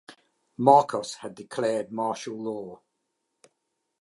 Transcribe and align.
Marcos 0.57 1.13
had 1.17 1.35
declared 1.35 1.91
Martial 1.91 2.35
Law. 2.41 2.81